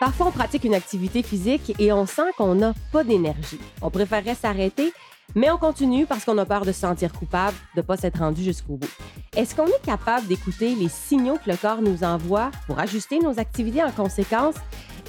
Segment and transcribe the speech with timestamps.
[0.00, 3.58] Parfois, on pratique une activité physique et on sent qu'on n'a pas d'énergie.
[3.82, 4.92] On préférerait s'arrêter,
[5.34, 8.20] mais on continue parce qu'on a peur de se sentir coupable, de ne pas s'être
[8.20, 8.90] rendu jusqu'au bout.
[9.36, 13.40] Est-ce qu'on est capable d'écouter les signaux que le corps nous envoie pour ajuster nos
[13.40, 14.54] activités en conséquence?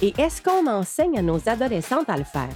[0.02, 2.48] Et est-ce qu'on enseigne à nos adolescentes à le faire?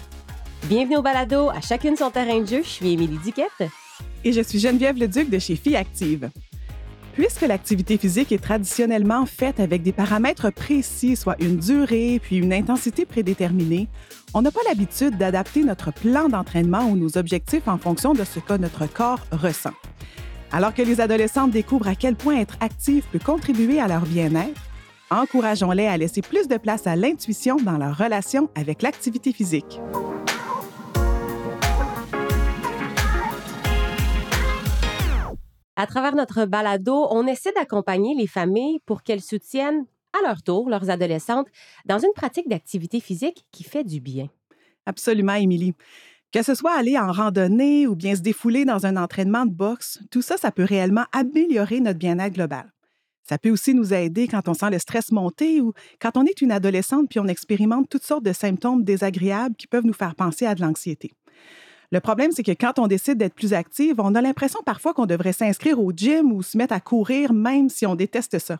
[0.64, 2.62] Bienvenue au balado, à chacune son terrain de jeu.
[2.64, 3.70] Je suis Émilie Duquette.
[4.24, 6.30] Et je suis Geneviève Leduc de chez Filles Active.
[7.14, 12.52] Puisque l'activité physique est traditionnellement faite avec des paramètres précis, soit une durée puis une
[12.52, 13.88] intensité prédéterminée,
[14.34, 18.40] on n'a pas l'habitude d'adapter notre plan d'entraînement ou nos objectifs en fonction de ce
[18.40, 19.74] que notre corps ressent.
[20.50, 24.60] Alors que les adolescentes découvrent à quel point être active peut contribuer à leur bien-être,
[25.10, 29.80] encourageons-les à laisser plus de place à l'intuition dans leur relation avec l'activité physique.
[35.76, 40.70] À travers notre balado, on essaie d'accompagner les familles pour qu'elles soutiennent à leur tour
[40.70, 41.48] leurs adolescentes
[41.84, 44.28] dans une pratique d'activité physique qui fait du bien.
[44.86, 45.74] Absolument, Émilie.
[46.32, 50.00] Que ce soit aller en randonnée ou bien se défouler dans un entraînement de boxe,
[50.10, 52.72] tout ça, ça peut réellement améliorer notre bien-être global.
[53.22, 56.42] Ça peut aussi nous aider quand on sent le stress monter ou quand on est
[56.42, 60.44] une adolescente puis on expérimente toutes sortes de symptômes désagréables qui peuvent nous faire penser
[60.44, 61.12] à de l'anxiété.
[61.92, 65.06] Le problème, c'est que quand on décide d'être plus active, on a l'impression parfois qu'on
[65.06, 68.58] devrait s'inscrire au gym ou se mettre à courir, même si on déteste ça.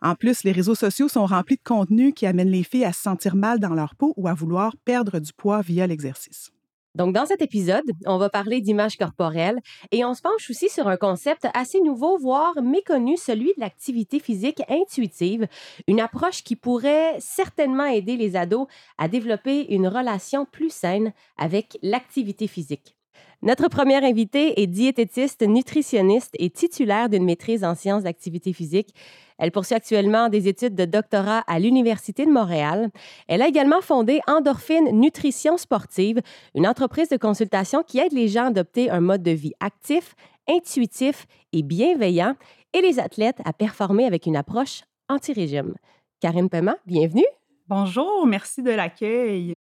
[0.00, 3.00] En plus, les réseaux sociaux sont remplis de contenu qui amènent les filles à se
[3.00, 6.50] sentir mal dans leur peau ou à vouloir perdre du poids via l'exercice.
[6.94, 9.58] Donc, dans cet épisode, on va parler d'image corporelle
[9.90, 14.20] et on se penche aussi sur un concept assez nouveau, voire méconnu, celui de l'activité
[14.20, 15.46] physique intuitive,
[15.88, 21.78] une approche qui pourrait certainement aider les ados à développer une relation plus saine avec
[21.82, 22.96] l'activité physique.
[23.42, 28.94] Notre première invitée est diététiste, nutritionniste et titulaire d'une maîtrise en sciences d'activité physique.
[29.38, 32.90] Elle poursuit actuellement des études de doctorat à l'Université de Montréal.
[33.28, 36.20] Elle a également fondé Endorphine Nutrition Sportive,
[36.54, 40.14] une entreprise de consultation qui aide les gens à adopter un mode de vie actif,
[40.48, 42.36] intuitif et bienveillant
[42.72, 45.74] et les athlètes à performer avec une approche anti-régime.
[46.20, 47.26] Karine Paiement, bienvenue.
[47.66, 49.54] Bonjour, merci de l'accueil.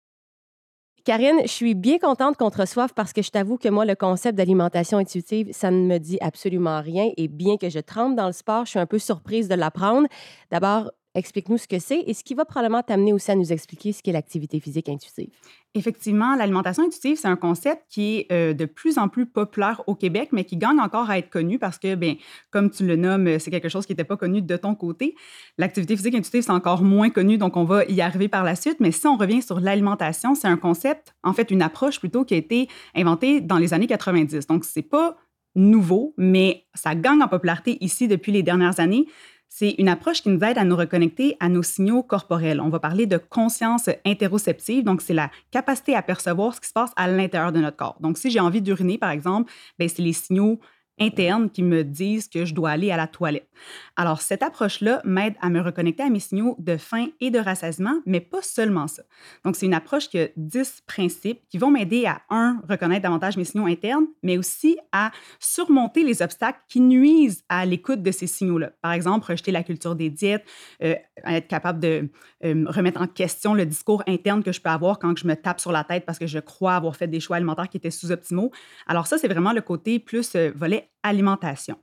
[1.05, 3.97] Karine, je suis bien contente qu'on te reçoive parce que je t'avoue que moi, le
[3.97, 7.11] concept d'alimentation intuitive, ça ne me dit absolument rien.
[7.17, 10.07] Et bien que je trempe dans le sport, je suis un peu surprise de l'apprendre.
[10.53, 13.93] D'abord, Explique-nous ce que c'est et ce qui va probablement t'amener aussi à nous expliquer
[13.93, 15.29] ce qu'est l'activité physique intuitive.
[15.75, 19.95] Effectivement, l'alimentation intuitive, c'est un concept qui est euh, de plus en plus populaire au
[19.95, 22.17] Québec, mais qui gagne encore à être connu parce que, bien,
[22.51, 25.15] comme tu le nommes, c'est quelque chose qui n'était pas connu de ton côté.
[25.59, 28.79] L'activité physique intuitive, c'est encore moins connu, donc on va y arriver par la suite.
[28.81, 32.35] Mais si on revient sur l'alimentation, c'est un concept, en fait, une approche plutôt qui
[32.35, 34.47] a été inventée dans les années 90.
[34.47, 35.17] Donc, c'est pas
[35.55, 39.07] nouveau, mais ça gagne en popularité ici depuis les dernières années.
[39.55, 42.59] C'est une approche qui nous aide à nous reconnecter à nos signaux corporels.
[42.59, 46.73] On va parler de conscience interoceptive, donc c'est la capacité à percevoir ce qui se
[46.73, 47.99] passe à l'intérieur de notre corps.
[48.01, 50.59] Donc si j'ai envie d'uriner, par exemple, ben, c'est les signaux
[50.99, 53.49] internes qui me disent que je dois aller à la toilette.
[53.97, 58.01] Alors, cette approche-là m'aide à me reconnecter à mes signaux de faim et de rassasiement,
[58.07, 59.03] mais pas seulement ça.
[59.45, 63.37] Donc, c'est une approche qui a 10 principes qui vont m'aider à, un, reconnaître davantage
[63.37, 68.27] mes signaux internes, mais aussi à surmonter les obstacles qui nuisent à l'écoute de ces
[68.27, 68.73] signaux-là.
[68.81, 70.45] Par exemple, rejeter la culture des diètes,
[70.83, 70.95] euh,
[71.27, 72.09] être capable de
[72.45, 75.61] euh, remettre en question le discours interne que je peux avoir quand je me tape
[75.61, 78.51] sur la tête parce que je crois avoir fait des choix alimentaires qui étaient sous-optimaux.
[78.87, 81.77] Alors ça, c'est vraiment le côté plus euh, volet alimentation.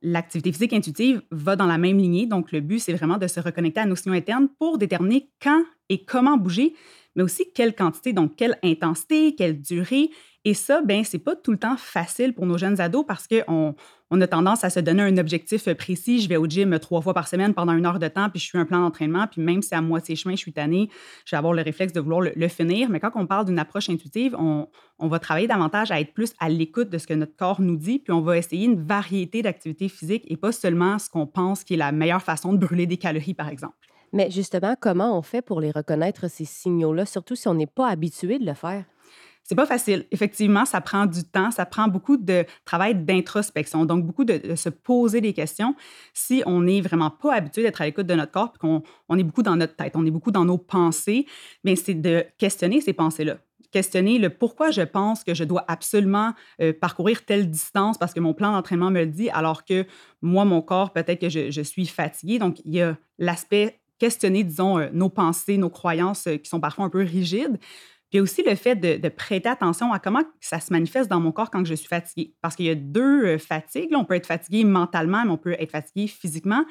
[0.00, 3.40] L'activité physique intuitive va dans la même lignée, donc le but, c'est vraiment de se
[3.40, 6.74] reconnecter à nos signaux internes pour déterminer quand et comment bouger,
[7.16, 10.10] mais aussi quelle quantité, donc quelle intensité, quelle durée.
[10.48, 13.74] Et ça, ben, c'est pas tout le temps facile pour nos jeunes ados parce qu'on
[14.10, 16.22] on a tendance à se donner un objectif précis.
[16.22, 18.46] Je vais au gym trois fois par semaine pendant une heure de temps, puis je
[18.46, 20.88] suis un plan d'entraînement, puis même si à moitié chemin, je suis tannée,
[21.26, 22.88] je vais avoir le réflexe de vouloir le, finir.
[22.88, 26.32] Mais quand on parle d'une approche intuitive, on, on, va travailler davantage à être plus
[26.40, 29.42] à l'écoute de ce que notre corps nous dit, puis on va essayer une variété
[29.42, 32.86] d'activités physiques et pas seulement ce qu'on pense qui est la meilleure façon de brûler
[32.86, 33.76] des calories, par exemple.
[34.14, 37.88] Mais justement, comment on fait pour les reconnaître, ces signaux-là, surtout si on n'est pas
[37.88, 38.86] habitué de le faire?
[39.48, 40.04] C'est pas facile.
[40.10, 44.68] Effectivement, ça prend du temps, ça prend beaucoup de travail d'introspection, donc beaucoup de, se
[44.68, 45.74] poser des questions.
[46.12, 49.18] Si on n'est vraiment pas habitué d'être à l'écoute de notre corps, puis qu'on on
[49.18, 51.24] est beaucoup dans notre tête, on est beaucoup dans nos pensées,
[51.64, 53.38] bien c'est de questionner ces pensées-là
[53.70, 58.20] questionner le pourquoi je pense que je dois absolument euh, parcourir telle distance parce que
[58.20, 59.84] mon plan d'entraînement me le dit, alors que
[60.22, 62.38] moi, mon corps, peut-être que je, je, suis fatiguée.
[62.38, 66.60] Donc, il y a l'aspect questionner, disons, euh, nos pensées, nos croyances euh, qui sont
[66.60, 67.58] parfois un peu rigides.
[68.10, 71.50] Puis aussi le fait de, prêter attention à comment ça se manifeste dans mon corps
[71.50, 72.34] quand je suis fatiguée.
[72.40, 73.92] Parce qu'il y a deux euh, fatigues.
[73.94, 76.64] on peut être fatigué mentalement, mais on peut être fatigué physiquement.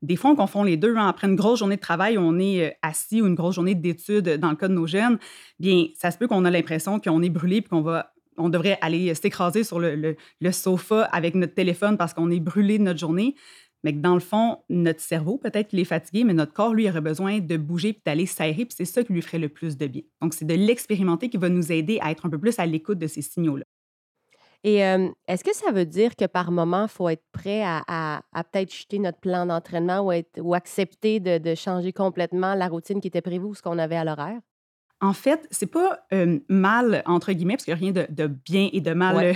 [0.00, 0.96] des fois, on confond les deux.
[0.96, 1.08] Hein.
[1.08, 4.50] Après une grosse journée de travail, on est assis ou une grosse journée d'études dans
[4.50, 5.18] le cas de nos jeunes,
[5.58, 8.78] bien, ça se peut qu'on a l'impression qu'on est brûlé puis qu'on va on devrait
[8.80, 13.00] aller s'écraser sur le, le, sofa avec notre téléphone parce qu'on est brûlé de notre
[13.00, 13.34] journée
[13.84, 16.88] mais que dans le fond, notre cerveau, peut-être qu'il est fatigué, mais notre corps, lui,
[16.88, 19.76] aurait besoin de bouger puis d'aller s'aérer, puis c'est ça qui lui ferait le plus
[19.76, 20.02] de bien.
[20.20, 22.98] Donc, c'est de l'expérimenter qui va nous aider à être un peu plus à l'écoute
[22.98, 23.64] de ces signaux-là.
[24.64, 28.22] Et est-ce que ça veut dire que par moment, il faut être prêt à,
[28.52, 33.06] peut-être jeter notre plan d'entraînement ou, ou accepter de, de, changer complètement la routine qui
[33.06, 34.40] était prévue ou ce qu'on avait à l'horaire?
[35.00, 38.68] En fait, c'est pas euh, mal, entre guillemets, parce qu'il n'y a rien de, bien
[38.72, 39.32] et de mal euh,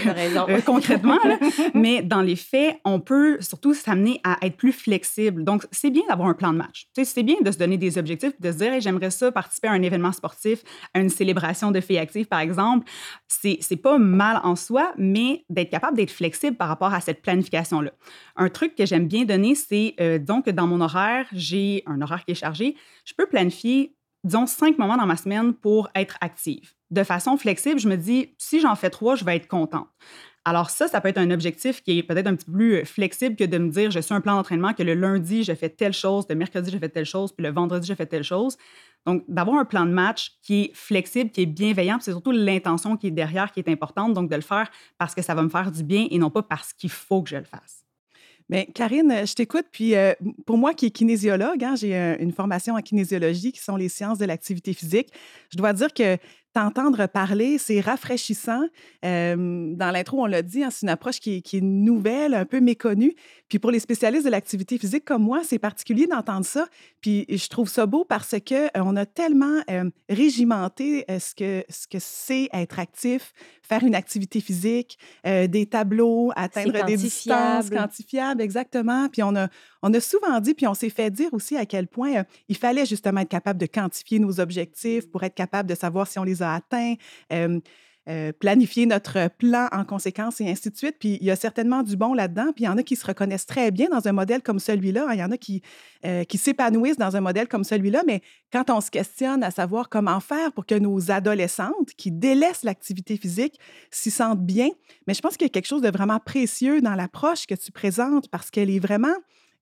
[0.48, 1.20] euh, concrètement,
[1.74, 5.44] mais dans les faits, on peut surtout s'amener à être plus flexible.
[5.44, 6.88] Donc, c'est bien d'avoir un plan de match.
[6.94, 9.82] c'est bien de se donner des objectifs, de se dire, j'aimerais ça participer à un
[9.82, 10.64] événement sportif,
[10.94, 12.88] à une célébration de filles actives, par exemple.
[13.28, 17.92] C'est, pas mal en soi, mais d'être capable d'être flexible par rapport à cette planification-là.
[18.34, 22.32] Un truc que j'aime bien donner, c'est, donc, dans mon horaire, j'ai un horaire qui
[22.32, 22.74] est chargé,
[23.04, 26.72] je peux planifier disons, cinq moments dans ma semaine pour être active.
[26.90, 29.88] De façon flexible, je me dis, si j'en fais trois, je vais être contente.
[30.44, 33.36] Alors ça, ça peut être un objectif qui est peut-être un petit peu plus flexible
[33.36, 35.92] que de me dire, je suis un plan d'entraînement, que le lundi, je fais telle
[35.92, 38.56] chose, le mercredi, je fais telle chose, puis le vendredi, je fais telle chose.
[39.06, 42.96] Donc, d'avoir un plan de match qui est flexible, qui est bienveillant, c'est surtout l'intention
[42.96, 44.14] qui est derrière qui est importante.
[44.14, 46.42] Donc, de le faire parce que ça va me faire du bien et non pas
[46.42, 47.84] parce qu'il faut que je le fasse.
[48.48, 49.66] Bien, Karine, je t'écoute.
[49.70, 50.12] Puis, euh,
[50.46, 53.88] pour moi qui est kinésiologue, hein, j'ai euh, une formation en kinésiologie qui sont les
[53.88, 55.08] sciences de l'activité physique.
[55.50, 56.16] Je dois dire que
[56.52, 58.62] t'entendre parler, c'est rafraîchissant.
[59.02, 63.14] dans l'intro, on l'a dit, hein, c'est une approche qui est, nouvelle, un peu méconnue.
[63.48, 66.66] Puis pour les spécialistes de l'activité physique comme moi, c'est particulier d'entendre ça.
[67.00, 69.60] Puis je trouve ça beau parce que on a tellement
[70.08, 73.32] régimenté ce que ce que c'est être actif,
[73.62, 79.08] faire une activité physique, des tableaux, atteindre des distances quantifiables, exactement.
[79.08, 79.48] Puis on a
[79.82, 82.86] on a souvent dit, puis on s'est fait dire aussi à quel point il fallait
[82.86, 86.41] justement être capable de quantifier nos objectifs pour être capable de savoir si on les
[86.42, 86.94] a atteints.
[88.40, 90.96] planifier notre plan en conséquence et ainsi de suite.
[90.98, 92.46] Puis il y a certainement du bon là-dedans.
[92.52, 95.06] Puis il y en a qui se reconnaissent très bien dans un modèle comme celui-là.
[95.12, 95.62] Il y en a qui,
[96.28, 98.02] qui s'épanouissent dans un modèle comme celui-là.
[98.04, 98.20] Mais
[98.52, 103.16] quand on se questionne à savoir comment faire pour que nos adolescentes qui délaissent l'activité
[103.16, 103.60] physique
[103.92, 104.70] s'y sentent bien,
[105.06, 107.70] mais je pense qu'il y a quelque chose de vraiment précieux dans l'approche que tu
[107.70, 109.14] présentes parce qu'elle est vraiment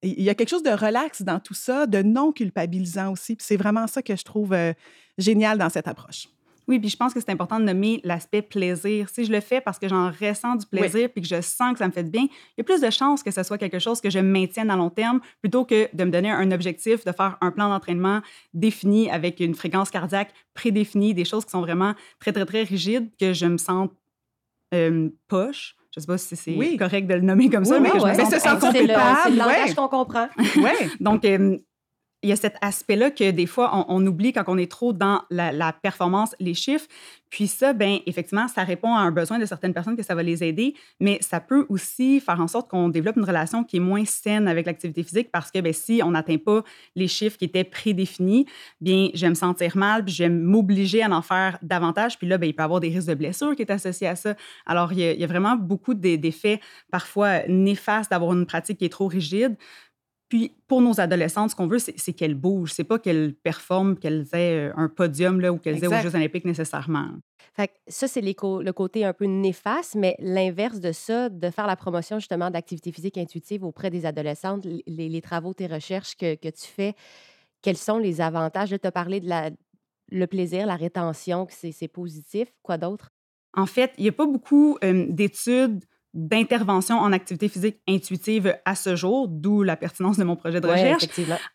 [0.03, 3.37] il y a quelque chose de relax dans tout ça, de non culpabilisant aussi.
[3.37, 4.73] Puis c'est vraiment ça que je trouve euh,
[5.19, 6.29] génial dans cette approche.
[6.71, 9.09] Oui, puis je pense que c'est important de nommer l'aspect plaisir.
[9.09, 11.81] Si je le fais parce que j'en ressens du plaisir puis que je sens que
[11.81, 13.81] ça me fait du bien, il y a plus de chances que ce soit quelque
[13.81, 17.11] chose que je maintienne à long terme plutôt que de me donner un objectif, de
[17.11, 18.21] faire un plan d'entraînement
[18.55, 23.11] défini avec une fréquence cardiaque prédéfinie, des choses qui sont vraiment très, très, très rigides,
[23.19, 23.91] que je me sente
[24.73, 27.91] euh, poche je ne sais pas si c'est correct de le nommer comme ça, mais
[27.91, 30.29] que je me sens C'est le langage qu'on comprend.
[30.39, 30.89] oui.
[31.01, 31.59] Donc, euh,
[32.23, 35.23] il y a cet aspect-là que des fois, on, oublie quand on est trop dans
[35.31, 36.87] la, performance, les chiffres.
[37.31, 40.23] Puis ça, bien, effectivement, ça répond à un besoin de certaines personnes que ça va
[40.23, 43.81] les aider, mais ça peut aussi faire en sorte qu'on développe une relation qui est
[43.81, 46.63] moins saine avec l'activité physique parce que bien, si on n'atteint pas
[46.97, 48.47] les chiffres qui étaient prédéfinis,
[48.81, 52.19] bien, je vais me sentir mal, puis je vais m'obliger à en faire davantage.
[52.19, 54.17] Puis là, bien, il peut y avoir des risques de blessures qui est associés à
[54.17, 54.35] ça.
[54.67, 58.79] Alors, il y a, il y a vraiment beaucoup d'effets parfois néfastes d'avoir une pratique
[58.79, 59.57] qui est trop rigide.
[60.31, 62.73] Puis pour nos adolescentes, ce qu'on veut, c'est qu'elles bougent.
[62.73, 66.15] C'est pas qu'elles performent, qu'elles aient euh, un podium là, ou qu'elles aient aux Jeux
[66.15, 67.09] olympiques nécessairement.
[67.53, 71.75] Fait ça, c'est le côté un peu néfaste, mais l'inverse de ça, de faire la
[71.75, 76.95] promotion justement d'activité physique intuitive auprès des adolescentes, les, travaux, tes recherches que, tu fais,
[77.61, 78.71] quels sont les avantages?
[78.71, 79.51] Tu as parlé de la,
[80.13, 82.53] le plaisir, la rétention, que c'est positif.
[82.63, 83.11] Quoi d'autre?
[83.55, 88.75] En fait, il n'y a pas beaucoup euh, d'études d'intervention en activité physique intuitive à
[88.75, 91.07] ce jour, d'où la pertinence de mon projet de recherche.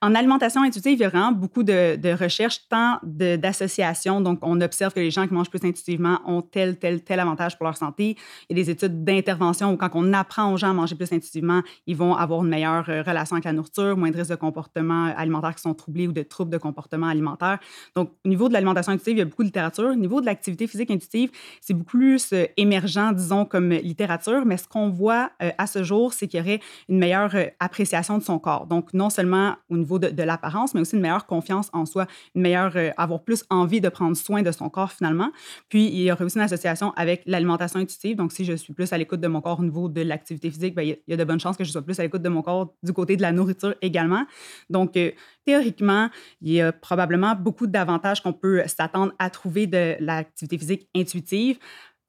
[0.02, 4.22] En alimentation intuitive, il y a vraiment beaucoup de, de recherches, tant d'associations.
[4.22, 7.58] Donc, on observe que les gens qui mangent plus intuitivement ont tel, tel, tel avantage
[7.58, 8.16] pour leur santé.
[8.50, 11.12] Il y a des études d'intervention où quand on apprend aux gens à manger plus
[11.12, 14.36] intuitivement, ils vont avoir une meilleure euh, relation avec la nourriture, moins de risques de
[14.36, 17.60] comportements alimentaires qui sont troublés ou de troubles de comportement alimentaire.
[17.96, 19.90] Donc, au niveau de l'alimentation intuitive, il y a beaucoup de littérature.
[19.90, 24.58] Au niveau de l'activité physique intuitive, c'est beaucoup plus euh, émergent, disons, comme littérature mais
[24.58, 26.60] ce qu'on voit euh, à ce jour, c'est qu'il y aurait
[26.90, 28.68] une meilleure euh, appréciation de son corps.
[28.68, 32.42] Donc, non seulement au niveau de, l'apparence, mais aussi une meilleure confiance en soi, une
[32.42, 35.32] meilleure, euh, avoir plus envie de prendre soin de son corps finalement.
[35.70, 38.16] Puis, il y aurait aussi une association avec l'alimentation intuitive.
[38.16, 40.76] Donc, si je suis plus à l'écoute de mon corps au niveau de l'activité physique,
[40.76, 42.42] bien, il y a de bonnes chances que je sois plus à l'écoute de mon
[42.42, 44.26] corps du côté de la nourriture également.
[44.70, 44.98] Donc,
[45.46, 46.10] théoriquement,
[46.42, 51.60] il y a probablement beaucoup d'avantages qu'on peut s'attendre à trouver de l'activité physique intuitive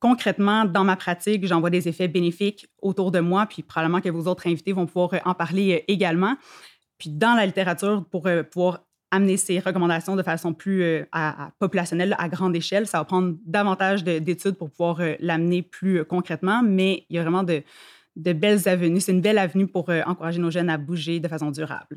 [0.01, 4.09] concrètement, dans ma pratique, j'en vois des effets bénéfiques autour de moi, puis probablement que
[4.09, 6.37] vos autres invités vont pouvoir euh, en parler euh, également.
[6.99, 11.05] Puis dans la littérature, pour pouvoir amener ces recommandations de façon plus
[11.59, 17.05] populationnelle, à grande échelle, ça va prendre davantage d'études pour pouvoir l'amener plus concrètement, mais
[17.11, 17.63] il y a vraiment de,
[18.17, 19.01] belles avenues.
[19.01, 21.97] C'est une belle avenue pour encourager nos jeunes à bouger de façon durable.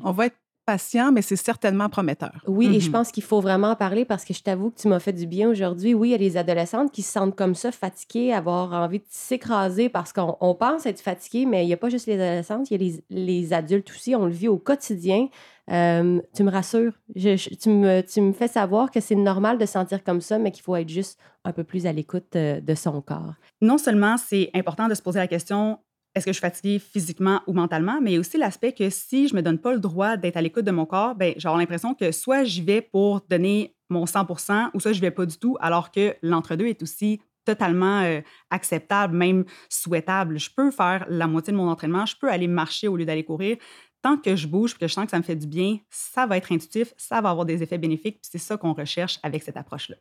[0.70, 2.44] Patient, mais c'est certainement prometteur.
[2.46, 2.92] Oui, et je mhm.
[2.92, 5.26] pense qu'il faut vraiment en parler parce que je t'avoue que tu m'as fait du
[5.26, 5.94] bien aujourd'hui.
[5.94, 9.04] Oui, il y a les adolescentes qui se sentent comme ça, fatiguées, avoir envie de
[9.08, 12.74] s'écraser parce qu'on pense être fatigué, mais il n'y a pas juste les adolescentes, il
[12.74, 14.14] y a les, les, adultes aussi.
[14.14, 15.26] On le vit au quotidien.
[15.72, 16.92] Euh, tu me rassures.
[17.14, 20.62] tu, me, tu me fais savoir que c'est normal de sentir comme ça, mais qu'il
[20.62, 23.34] faut être juste un peu plus à l'écoute euh, de son corps.
[23.60, 25.78] Non seulement c'est important de se poser la question
[26.14, 28.90] est-ce que je suis fatiguée physiquement ou mentalement, mais il y a aussi l'aspect que
[28.90, 31.34] si je ne me donne pas le droit d'être à l'écoute de mon corps, ben,
[31.36, 35.10] j'ai l'impression que soit j'y vais pour donner mon 100% ou soit je ne vais
[35.10, 40.38] pas du tout, alors que l'entre-deux est aussi totalement euh, acceptable, même souhaitable.
[40.38, 43.24] Je peux faire la moitié de mon entraînement, je peux aller marcher au lieu d'aller
[43.24, 43.56] courir.
[44.02, 46.36] Tant que je bouge, que je sens que ça me fait du bien, ça va
[46.36, 49.96] être intuitif, ça va avoir des effets bénéfiques, c'est ça qu'on recherche avec cette approche-là.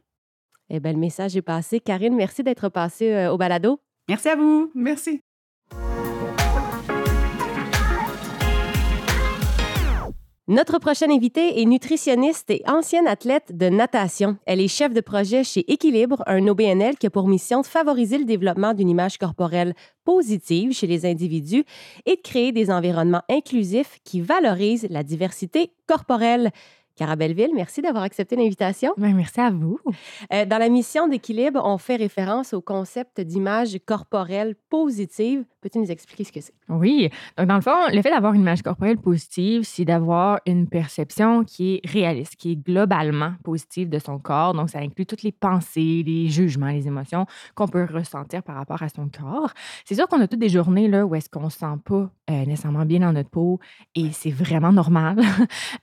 [0.70, 1.80] Eh bien, le message est passé.
[1.80, 3.82] Karine, merci d'être passée euh, au balado.
[4.08, 4.72] Merci à vous.
[4.76, 5.22] Merci.
[10.50, 14.36] Notre prochaine invitée est nutritionniste et ancienne athlète de natation.
[14.48, 18.18] Elle est chef de projet chez Équilibre, un OBNL qui a pour mission de favoriser
[18.18, 19.76] le développement d'une image corporelle
[20.06, 21.66] positive chez les individus
[22.08, 26.50] et de créer des environnements inclusifs qui valorisent la diversité corporelle.
[26.96, 28.92] Cara Belleville, merci d'avoir accepté l'invitation.
[28.98, 29.80] Ben, merci à vous.
[30.34, 35.46] Euh, dans la mission d'équilibre, on fait référence au concept d'image corporelle positive.
[35.62, 36.54] Peux-tu nous expliquer ce que c'est?
[36.70, 37.10] Oui.
[37.38, 41.44] Donc, dans le fond, le fait d'avoir une image corporelle positive, c'est d'avoir une perception
[41.44, 44.54] qui est réaliste, qui est globalement positive de son corps.
[44.54, 47.26] Donc, ça inclut toutes les pensées, les jugements, les émotions
[47.56, 49.54] qu'on peut ressentir par rapport à son corps.
[49.86, 52.10] C'est sûr qu'on a toutes des journées là, où est-ce qu'on ne se sent pas
[52.30, 53.60] euh, nécessairement bien dans notre peau
[53.96, 55.20] et c'est vraiment normal.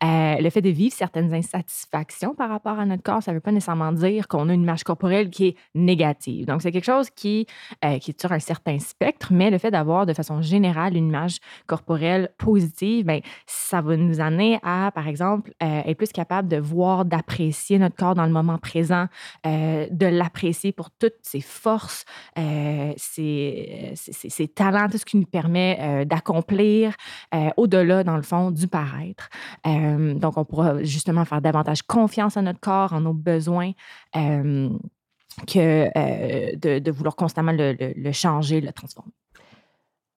[0.02, 3.40] Euh, le fait de vivre certaines insatisfactions par rapport à notre corps, ça ne veut
[3.40, 6.44] pas nécessairement dire qu'on a une image corporelle qui est négative.
[6.46, 7.46] Donc, c'est quelque chose qui,
[7.84, 11.08] euh, qui est sur un certain spectre, mais le fait d'avoir de façon générale une
[11.08, 16.48] image corporelle positive, bien, ça va nous amener à, par exemple, euh, être plus capable
[16.48, 19.06] de voir, d'apprécier notre corps dans le moment présent,
[19.46, 22.04] euh, de l'apprécier pour toutes ses forces,
[22.96, 26.94] ses, ses, talents, tout ce qui nous permet d'accomplir
[27.56, 29.28] au-delà, dans le fond, du paraître.
[29.64, 33.72] donc, on pourra justement faire davantage confiance à notre corps, en nos besoins.
[34.16, 34.70] Euh,
[35.46, 39.12] que euh, de, vouloir constamment le changer, le transformer.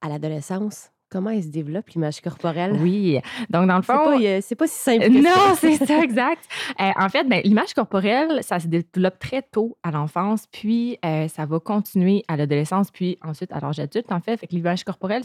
[0.02, 2.74] À l'adolescence, comment elle se développe, l'image corporelle?
[2.82, 3.20] Oui.
[3.50, 4.18] Donc, dans le fond.
[4.42, 5.06] C'est pas, pas, si simple.
[5.06, 6.44] Que non, c'est ça, exact.
[6.80, 11.28] Euh, en fait, ben, l'image corporelle, ça se développe très tôt à l'enfance, puis euh,
[11.28, 14.38] ça va continuer à l'adolescence, puis ensuite à l'âge adulte, en fait.
[14.38, 15.24] fait que l'image corporelle,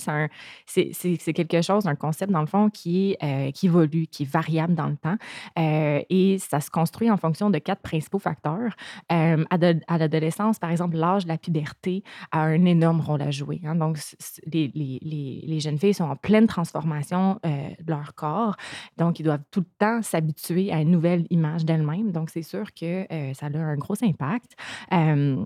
[0.67, 4.75] c'est quelque chose, un concept, dans le fond, qui, euh, qui évolue, qui est variable
[4.75, 5.17] dans le temps.
[5.57, 8.75] et ça se construit en fonction de quatre principaux facteurs.
[9.09, 13.61] à, l'adolescence, par exemple, l'âge de la puberté a un énorme rôle à jouer.
[13.65, 13.75] Hein.
[13.75, 13.99] Donc,
[14.47, 18.57] les, les, les, les jeunes jeunes filles sont en pleine transformation euh, de leur corps.
[18.97, 22.13] Donc, ils doivent tout le temps s'habituer à une nouvelle image d'elles-mêmes.
[22.13, 24.53] Donc, c'est sûr que euh, ça a un gros impact.
[24.93, 25.45] Euh,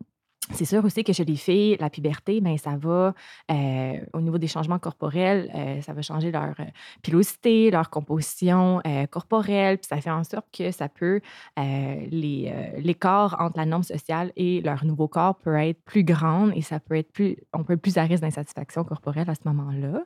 [0.52, 3.14] c'est sûr aussi que chez les filles, la puberté, ben, ça va,
[3.50, 6.64] euh, au niveau des changements corporels, euh, ça va changer leur euh,
[7.02, 11.20] pilosité, leur composition corporelle, puis ça fait en sorte que ça peut,
[11.56, 16.80] l'écart entre la norme sociale et leur nouveau corps peut être plus grand et ça
[16.80, 20.04] peut être plus, on peut être plus à risque d'insatisfaction corporelle à ce moment-là.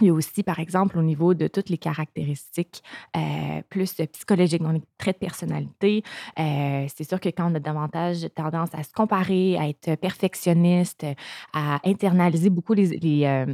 [0.00, 2.82] Il y a aussi, par exemple, au niveau de toutes les caractéristiques
[3.16, 6.04] euh, plus psychologiques, donc les traits de personnalité,
[6.38, 11.04] euh, c'est sûr que quand on a davantage tendance à se comparer, à être perfectionniste,
[11.52, 13.46] à internaliser beaucoup les, euh,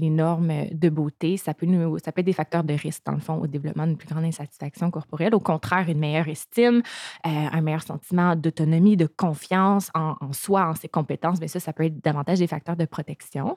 [0.00, 3.20] normes de beauté, ça peut, nous, ça peut être des facteurs de risque, dans le
[3.20, 5.34] fond, au développement d'une plus grande insatisfaction corporelle.
[5.34, 6.82] Au contraire, une meilleure estime,
[7.22, 11.72] un meilleur sentiment d'autonomie, de confiance en, en, soi, en ses compétences, mais ça, ça
[11.72, 13.56] peut être davantage des facteurs de protection.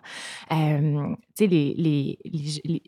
[1.35, 2.19] Sais, les, les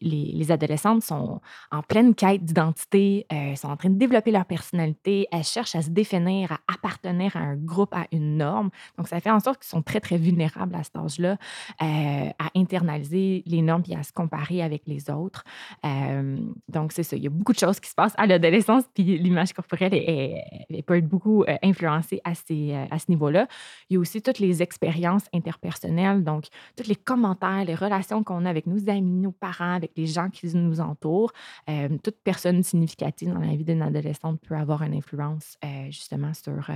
[0.01, 5.27] les, adolescentes sont en pleine quête d'identité, euh, sont en train de développer leur personnalité,
[5.31, 8.69] elles cherchent à se définir, à appartenir à un groupe, à une norme.
[8.97, 11.37] Donc, ça fait en sorte qu'ils sont très, très vulnérables à cet âge-là,
[11.81, 15.43] euh, à internaliser les normes et à se comparer avec les autres.
[15.85, 16.37] Euh,
[16.69, 17.15] donc, c'est ça.
[17.15, 20.83] Il y a beaucoup de choses qui se passent à l'adolescence, puis l'image corporelle est,
[20.85, 23.47] peut être beaucoup influencée à, ces, à ce niveau-là.
[23.89, 28.36] Il y a aussi toutes les expériences interpersonnelles, donc tous les commentaires, les relations qu'on
[28.37, 31.31] qu'on a avec nos amis, nos parents, avec les gens qui nous entourent.
[31.69, 36.33] Euh, toute personne significative dans la vie d'une adolescente peut avoir une influence euh, justement
[36.33, 36.69] sur,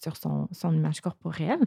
[0.00, 1.60] sur son, son, image corporelle.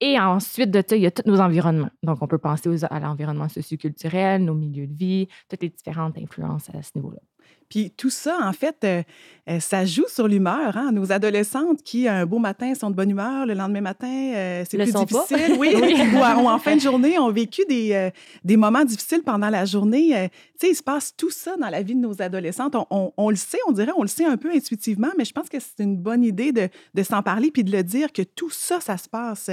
[0.00, 1.90] Et ensuite de ça, il y a tous nos environnements.
[2.02, 6.70] Donc, on peut penser à l'environnement socioculturel, nos milieux de vie, toutes les différentes influences
[6.70, 7.20] à ce niveau-là.
[7.68, 9.02] Puis tout ça, en fait, euh,
[9.48, 10.76] euh, ça joue sur l'humeur.
[10.76, 10.90] Hein?
[10.92, 14.78] Nos adolescentes qui, un beau matin, sont de bonne humeur, le lendemain matin, euh, c'est
[14.78, 15.56] plus difficile.
[15.58, 15.74] Oui,
[16.14, 18.10] ou, en fin de journée, ont vécu des,
[18.42, 20.30] des moments difficiles pendant la journée.
[20.58, 22.74] tu sais, il se passe tout ça dans la vie de nos adolescentes.
[22.90, 25.48] On, on, le sait, on dirait, on le sait un peu intuitivement, mais je pense
[25.48, 28.50] que c'est une bonne idée de, de s'en parler puis de le dire que tout
[28.50, 29.50] ça, ça se passe.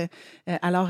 [0.61, 0.89] alors,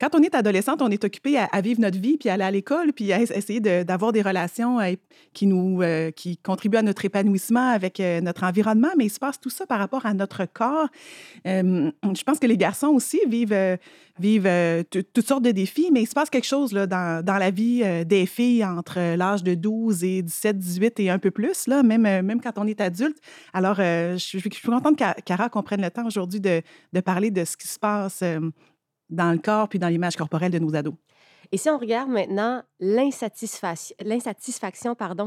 [0.00, 2.92] quand on est adolescente, on est occupé à, vivre notre vie puis aller à l'école
[2.92, 4.78] puis à essayer d'avoir des relations
[5.32, 5.82] qui nous
[6.16, 9.66] qui contribue à notre épanouissement avec euh, notre environnement, mais il se passe tout ça
[9.66, 10.86] par rapport à notre corps.
[11.48, 13.76] Euh, je pense que les garçons aussi vivent, euh,
[14.20, 14.48] vivent
[14.88, 17.82] toutes sortes de défis, mais il se passe quelque chose là, dans, dans la vie
[18.06, 22.02] des filles entre l'âge de 12 et 17, 18 et un peu plus, là, même,
[22.02, 23.18] même quand on est adulte.
[23.52, 27.56] Alors, je, je, suis contente Cara comprenne le temps aujourd'hui de, de, parler de ce
[27.56, 28.22] qui se passe
[29.10, 30.94] dans le corps puis dans l'image corporelle de nos ados.
[31.54, 33.94] Et si on regarde maintenant l'insatisfaction,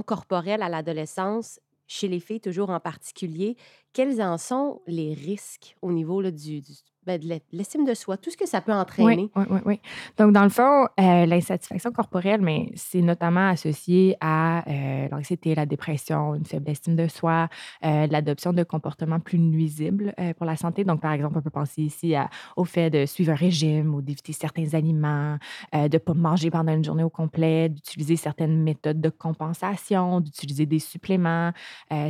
[0.04, 3.56] corporelle à l'adolescence, chez les filles toujours en particulier,
[3.94, 6.62] quels en sont les risques au niveau du,
[7.08, 9.30] ben, de l'estime de soi, tout ce que ça peut entraîner.
[9.34, 9.80] Oui, oui, oui.
[10.18, 15.66] Donc, dans le fond, euh, l'insatisfaction corporelle, mais c'est notamment associé à euh, l'anxiété, la
[15.66, 17.48] dépression, une faible estime de soi,
[17.86, 20.84] euh, l'adoption de comportements plus nuisibles pour la santé.
[20.84, 22.14] Donc, par exemple, on peut penser ici
[22.58, 25.38] au fait de suivre un régime ou d'éviter certains aliments,
[25.74, 30.66] de ne pas manger pendant une journée au complet, d'utiliser certaines méthodes de compensation, d'utiliser
[30.66, 31.52] des suppléments.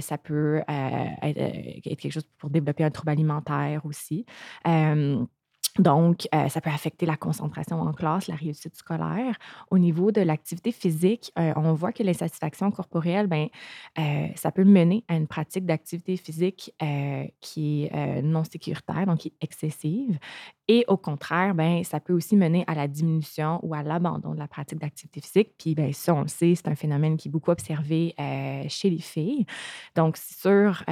[0.01, 4.25] ça peut être, quelque chose pour développer un trouble alimentaire aussi.
[4.93, 5.27] Um,
[5.79, 9.37] Donc, euh, ça peut affecter la concentration en classe, la réussite scolaire.
[9.69, 13.47] Au niveau de l'activité physique, euh, on voit que l'insatisfaction corporelle, ben,
[13.99, 16.73] euh, ça peut mener à une pratique d'activité physique
[17.41, 20.17] qui est non sécuritaire, donc qui est excessive.
[20.67, 24.39] Et au contraire, ben, ça peut aussi mener à la diminution ou à l'abandon de
[24.39, 25.51] la pratique d'activité physique.
[25.57, 28.13] Puis, ben, ça, on le sait, c'est un phénomène qui est beaucoup observé
[28.67, 29.45] chez les filles.
[29.95, 30.83] Donc, c'est sûr,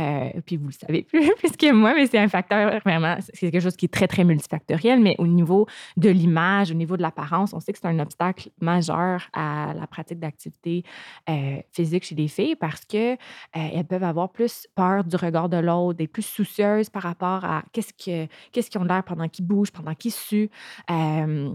[0.45, 3.61] puis vous le savez plus, plus que moi, mais c'est un facteur vraiment, c'est quelque
[3.61, 4.65] chose qui est très, très multifactoriel
[4.99, 8.49] mais au niveau de l'image, au niveau de l'apparence, on sait que c'est un obstacle
[8.61, 10.83] majeur à la pratique d'activité
[11.29, 13.17] euh, physique chez les filles parce qu'elles
[13.55, 17.63] euh, peuvent avoir plus peur du regard de l'autre, être plus soucieuses par rapport à
[17.71, 20.49] qu'est-ce qu'ils qu ont l'air pendant qu'ils bougent, pendant qu'ils suent.
[20.89, 21.53] Euh,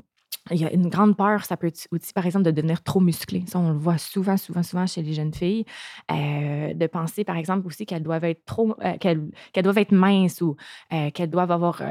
[0.50, 3.44] il y a une grande peur, ça peut aussi, par exemple, de devenir trop musclé.
[3.46, 5.64] Ça, on le voit souvent, souvent, souvent chez les jeunes filles.
[6.08, 9.30] de penser, par exemple, aussi qu'elles doivent être trop, qu'elles
[9.62, 10.56] doivent être minces ou
[11.14, 11.82] qu'elles doivent avoir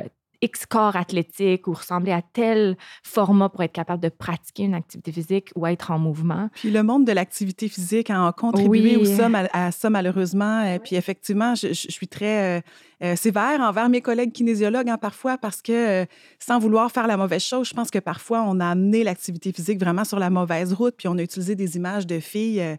[0.41, 5.11] X corps athlétique ou ressembler à tel format pour être capable de pratiquer une activité
[5.11, 6.49] physique ou être en mouvement.
[6.55, 9.17] Puis le monde de l'activité physique a contribué oui.
[9.53, 10.63] à, ça, malheureusement.
[10.63, 12.61] Et puis effectivement, je, suis très euh,
[13.03, 16.05] euh, sévère envers mes collègues kinésiologues hein, parfois parce que, euh,
[16.39, 19.79] sans vouloir faire la mauvaise chose, je pense que parfois on a amené l'activité physique
[19.79, 22.77] vraiment sur la mauvaise route, puis on a utilisé des images de filles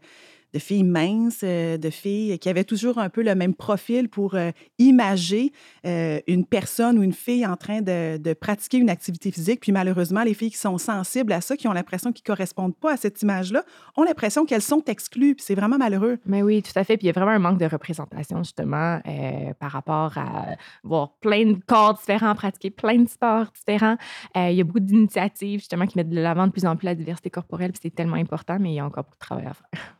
[0.53, 4.35] de filles minces, euh, de filles qui avaient toujours un peu le même profil pour
[4.35, 5.53] euh, imager
[5.87, 9.61] euh, une personne ou une fille en train de, pratiquer une activité physique.
[9.61, 12.77] Puis malheureusement, les filles qui sont sensibles à ça, qui ont l'impression qu'ils ne correspondent
[12.77, 13.65] pas à cette image-là,
[13.97, 15.35] ont l'impression qu'elles sont exclues.
[15.35, 16.19] Puis c'est vraiment malheureux.
[16.27, 16.97] Mais oui, tout à fait.
[16.97, 19.01] Puis il y a vraiment un manque de représentation, justement,
[19.59, 23.97] par rapport à voir plein de corps différents, pratiquer plein de sports différents.
[24.37, 26.95] il y a beaucoup d'initiatives, justement, qui mettent de l'avant de plus en plus la
[26.95, 27.73] diversité corporelle.
[27.73, 30.00] Puis c'est tellement important, mais il y a encore beaucoup de travail à faire.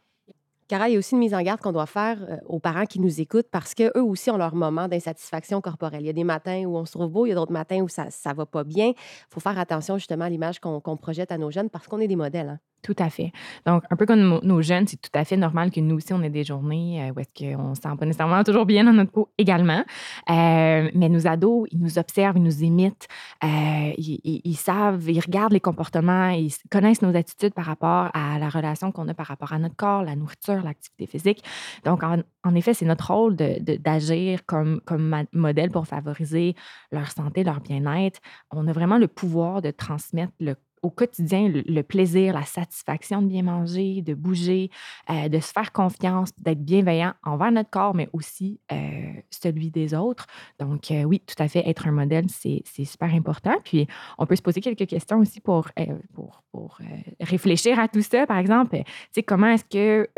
[0.71, 2.87] Cara, il y a aussi une mise en garde qu'on doit faire euh, aux parents
[2.87, 6.03] qui nous écoutent parce qu'eux aussi ont leur moment d'insatisfaction corporelle.
[6.03, 7.81] Il y a des matins où on se trouve beau, il y a d'autres matins
[7.81, 8.91] où ça ne va pas bien.
[8.91, 8.95] Il
[9.31, 12.15] faut faire attention justement à l'image qu'on projette à nos jeunes parce qu'on est des
[12.15, 12.51] modèles.
[12.51, 12.61] Hein.
[12.83, 13.33] Tout à fait.
[13.67, 16.23] Donc, un peu comme nos jeunes, c'est tout à fait normal que nous aussi, on
[16.23, 18.95] ait des journées euh, où est-ce qu'on ne se sent pas nécessairement toujours bien dans
[18.95, 19.85] notre peau également.
[20.31, 23.07] Euh, mais nos ados, ils nous observent, ils nous imitent,
[23.45, 28.49] euh, ils, savent, ils regardent les comportements, ils connaissent nos attitudes par rapport à la
[28.49, 31.45] relation qu'on a par rapport à notre corps, la nourriture, l'activité physique.
[31.85, 36.55] Donc, en, effet, c'est notre rôle d'agir de, comme, comme modèle pour favoriser
[36.93, 38.21] leur santé, leur bien-être.
[38.51, 43.29] On a vraiment le pouvoir de transmettre le au quotidien le, plaisir, la satisfaction de
[43.29, 44.71] bien manger, de bouger,
[45.11, 49.95] euh, de se faire confiance, d'être bienveillant envers notre corps, mais aussi euh, celui des
[49.95, 50.27] autres.
[50.59, 53.57] Donc, euh, oui, tout à fait, être un modèle, c'est super important.
[53.65, 53.87] Puis,
[54.19, 55.69] on peut se poser quelques questions aussi pour,
[56.15, 56.79] pour, pour
[57.21, 58.27] réfléchir à tout ça.
[58.27, 60.09] Par exemple, tu sais, comment est-ce que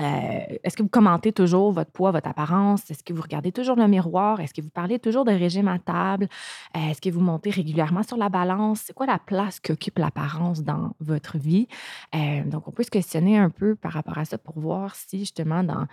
[0.00, 2.90] Euh, est-ce que vous commentez toujours votre poids, votre apparence?
[2.90, 4.40] Est-ce que vous regardez toujours le miroir?
[4.40, 6.28] Est-ce que vous parlez toujours de régime à table?
[6.76, 8.82] Euh, est-ce que vous montez régulièrement sur la balance?
[8.86, 11.68] C'est quoi la place qu'occupe l'apparence dans votre vie?
[12.14, 15.18] Euh, donc, on peut se questionner un peu par rapport à ça pour voir si
[15.18, 15.86] justement dans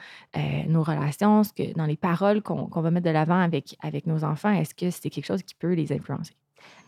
[0.68, 4.52] nos relations, que, dans les paroles qu'on va mettre de l'avant avec, avec nos enfants,
[4.52, 6.34] est-ce que c'est quelque chose qui peut les influencer?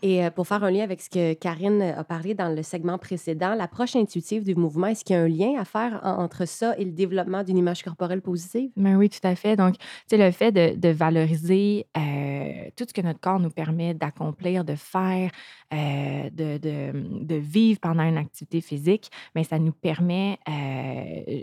[0.02, 2.98] Et euh, pour faire un lien avec ce que Karine a parlé dans le segment
[2.98, 6.76] précédent, l'approche intuitive du mouvement, est-ce qu'il y a un lien à faire entre ça
[6.78, 8.70] et le développement d'une image corporelle positive?
[8.76, 9.56] Ben oui, tout à fait.
[9.56, 9.76] Donc,
[10.08, 14.76] tu le fait de, valoriser euh, tout ce que notre corps nous permet d'accomplir, de
[14.76, 15.30] faire,
[15.74, 20.38] euh, de, de, vivre pendant une activité physique, mais ben, ça nous permet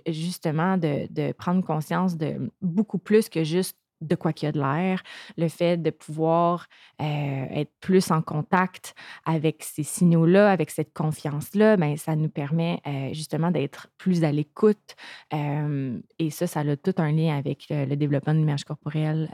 [0.07, 4.51] justement de, de prendre conscience de beaucoup plus que juste de quoi qu'il y a
[4.51, 5.01] de l'air,
[5.37, 6.67] le fait de pouvoir
[6.99, 12.81] être plus en contact avec ces signaux-là, avec cette confiance-là, ben, ça nous permet
[13.13, 14.95] justement d'être plus à l'écoute.
[15.31, 19.29] Et ça, ça a tout un lien avec le développement d'une image corporelle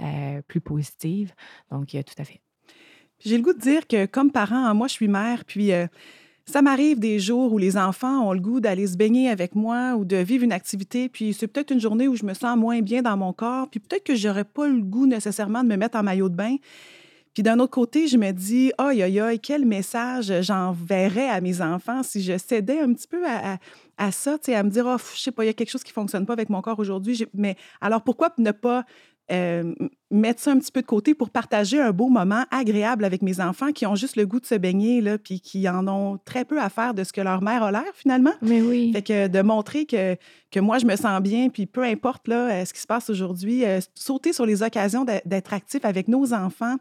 [0.48, 1.34] plus positive.
[1.72, 2.42] Donc, tout à fait.
[3.20, 5.72] J'ai le goût de dire que comme parent, moi, je suis mère, puis
[6.50, 9.96] ça m'arrive des jours où les enfants ont le goût d'aller se baigner avec moi
[9.96, 12.82] ou de vivre une activité, puis c'est peut-être une journée où je me sens moins
[12.82, 15.98] bien dans mon corps, puis peut-être que j'aurais pas le goût nécessairement de me mettre
[15.98, 16.56] en maillot de bain.
[17.36, 21.62] Puis d'un autre côté, je me dis, aïe, aïe, aïe, quel message j'enverrais à mes
[21.62, 23.60] enfants si je cédais un petit peu à,
[23.98, 25.94] à, ça, à me dire, oh, je sais pas, il y a quelque chose qui
[25.94, 27.26] fonctionne pas avec mon corps aujourd'hui.
[27.36, 28.84] Mais alors pourquoi ne pas
[29.32, 29.74] euh,
[30.12, 33.40] mettre ça un petit peu de côté pour partager un beau moment agréable avec mes
[33.40, 36.46] enfants qui ont juste le goût de se baigner, là, puis qui en ont très
[36.46, 38.34] peu à faire de ce que leur mère a l'air, finalement.
[38.42, 38.92] Mais oui.
[38.92, 40.16] Fait que de montrer que,
[40.50, 43.10] que moi, je me sens bien, puis peu importe là, euh, ce qui se passe
[43.10, 46.78] aujourd'hui, euh, sauter sur les occasions d'être actif avec nos enfants,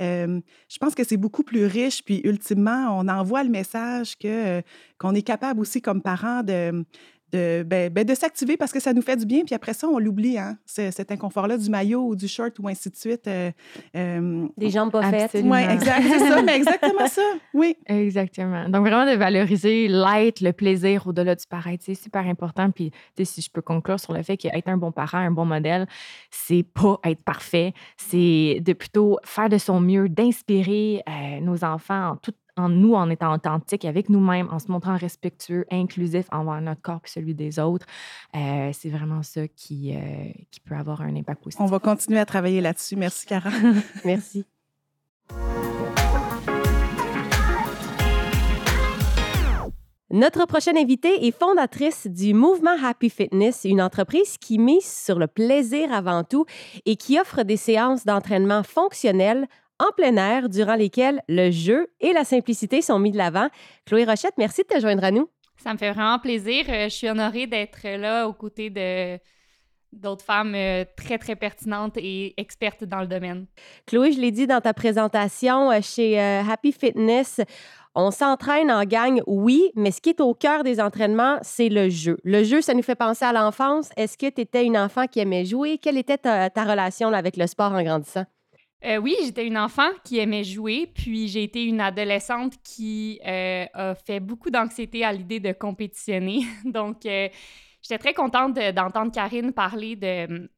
[0.00, 4.60] je pense que c'est beaucoup plus riche, puis ultimement, on envoie le message que
[4.98, 6.84] qu'on est capable aussi comme parents de
[7.32, 9.44] de, ben, ben, de s'activer parce que ça nous fait du bien.
[9.44, 12.90] Puis après ça, on l'oublie, hein, cet inconfort-là du maillot ou du shirt ou ainsi
[12.90, 13.26] de suite.
[13.26, 13.50] Euh,
[13.96, 15.38] euh, Des jambes pas faites.
[15.42, 17.22] Oui, exact, c'est ça, mais exactement ça,
[17.54, 17.76] oui.
[17.86, 18.68] Exactement.
[18.68, 22.70] Donc, vraiment de valoriser l'être, le plaisir au-delà du paraître, c'est super important.
[22.70, 22.90] Puis,
[23.22, 25.86] si je peux conclure sur le fait qu'être un bon parent, un bon modèle,
[26.30, 32.10] c'est pas être parfait, c'est de plutôt faire de son mieux, d'inspirer euh, nos enfants
[32.10, 36.60] en toute en nous, en étant authentique avec nous-mêmes, en se montrant respectueux, inclusif envers
[36.60, 37.86] notre corps et celui des autres.
[38.34, 41.60] Euh, c'est vraiment ça qui, euh, qui peut avoir un impact positif.
[41.60, 42.96] On va continuer à travailler là-dessus.
[42.96, 43.50] Merci, Cara.
[44.04, 44.44] Merci.
[50.14, 55.26] Notre prochaine invitée est fondatrice du mouvement Happy Fitness, une entreprise qui mise sur le
[55.26, 56.44] plaisir avant tout
[56.84, 59.48] et qui offre des séances d'entraînement fonctionnelles
[59.82, 63.48] en plein air durant lesquels le jeu et la simplicité sont mis de l'avant.
[63.86, 65.28] Chloé Rochette, merci de te joindre à nous.
[65.56, 66.64] Ça me fait vraiment plaisir.
[66.68, 69.18] Euh, je suis honorée d'être là aux côtés de
[69.92, 73.46] d'autres femmes euh, très, très pertinentes et expertes dans le domaine.
[73.86, 77.42] Chloé, je l'ai dit dans ta présentation euh, chez Happy Fitness,
[77.94, 81.90] on s'entraîne en gang, oui, mais ce qui est au cœur des entraînements, c'est le
[81.90, 82.16] jeu.
[82.24, 83.90] Le jeu, ça nous fait penser à l'enfance.
[83.98, 85.76] Est-ce que tu étais une enfant qui aimait jouer?
[85.76, 88.24] Quelle était ta, ta relation avec le sport en grandissant?
[88.84, 93.64] Euh, oui, j'étais une enfant qui aimait jouer, puis j'ai été une adolescente qui euh,
[93.74, 96.40] a fait beaucoup d'anxiété à l'idée de compétitionner.
[96.64, 97.28] Donc, euh,
[97.80, 100.50] j'étais très contente d'entendre Karine parler de,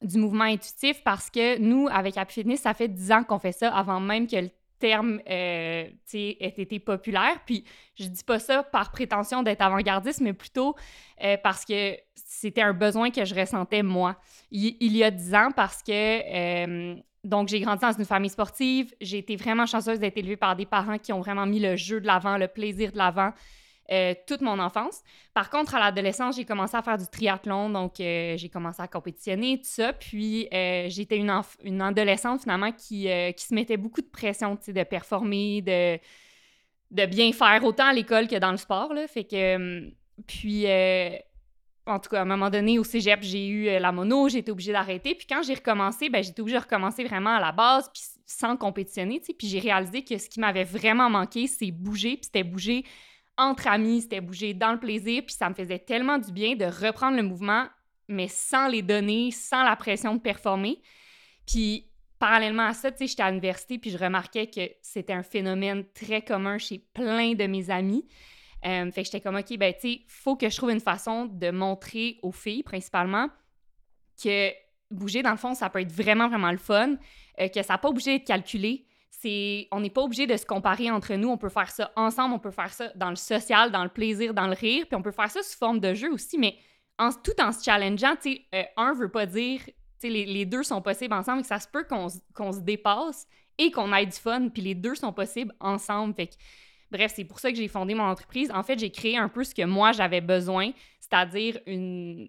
[0.00, 3.52] du mouvement intuitif parce que nous, avec Happy Fitness, ça fait dix ans qu'on fait
[3.52, 7.42] ça avant même que le terme ait été populaire.
[7.44, 10.74] Puis, je dis pas ça par prétention d'être avant-gardiste, mais plutôt
[11.42, 14.16] parce que c'était un besoin que je ressentais moi.
[14.50, 18.94] Il y a dix ans parce que donc, j'ai grandi dans une famille sportive.
[19.00, 22.00] J'ai été vraiment chanceuse d'être élevée par des parents qui ont vraiment mis le jeu
[22.00, 23.32] de l'avant, le plaisir de l'avant
[23.92, 25.02] euh, toute mon enfance.
[25.34, 27.68] Par contre, à l'adolescence, j'ai commencé à faire du triathlon.
[27.68, 29.92] Donc, euh, j'ai commencé à compétitionner, tout ça.
[29.92, 31.32] Puis, euh, j'étais une,
[31.64, 35.98] une, adolescente, finalement, qui, qui se mettait beaucoup de pression, tu sais, de performer, de,
[36.90, 39.06] de bien faire, autant à l'école que dans le sport, là.
[39.08, 39.90] Fait que...
[40.26, 40.66] puis
[41.86, 44.38] en tout cas, à un moment donné, au cégep, j'ai eu euh, la mono, j'ai
[44.38, 45.14] été obligée d'arrêter.
[45.14, 48.56] Puis quand j'ai recommencé, ben, j'étais obligée de recommencer vraiment à la base, puis sans
[48.56, 49.20] compétitionner.
[49.20, 52.84] Puis j'ai réalisé que ce qui m'avait vraiment manqué, c'est bouger, puis c'était bouger
[53.36, 56.66] entre amis, c'était bouger dans le plaisir, puis ça me faisait tellement du bien de
[56.66, 57.66] reprendre le mouvement,
[58.06, 60.80] mais sans les données, sans la pression de performer.
[61.46, 66.22] Puis parallèlement à ça, j'étais à l'université, puis je remarquais que c'était un phénomène très
[66.22, 68.06] commun chez plein de mes amis.
[68.66, 71.26] Euh, fait que j'étais comme, OK, ben, tu sais, faut que je trouve une façon
[71.26, 73.28] de montrer aux filles, principalement,
[74.22, 74.50] que
[74.90, 76.96] bouger, dans le fond, ça peut être vraiment, vraiment le fun,
[77.40, 78.86] euh, que ça n'a pas obligé d'être calculé.
[79.10, 81.28] C'est, on n'est pas obligé de se comparer entre nous.
[81.28, 84.34] On peut faire ça ensemble, on peut faire ça dans le social, dans le plaisir,
[84.34, 86.56] dans le rire, puis on peut faire ça sous forme de jeu aussi, mais
[86.98, 90.26] en, tout en se challengeant, tu sais, euh, un veut pas dire, tu sais, les,
[90.26, 93.26] les, deux sont possibles ensemble, que ça se peut qu'on se dépasse
[93.58, 96.14] et qu'on ait du fun, puis les deux sont possibles ensemble.
[96.14, 96.34] Fait que,
[96.90, 98.50] bref, c'est pour ça que j'ai fondé mon entreprise.
[98.52, 102.28] En fait, j'ai créé un peu ce que moi j'avais besoin, c'est-à-dire une,